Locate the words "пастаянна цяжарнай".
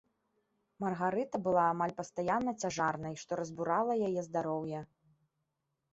1.99-3.13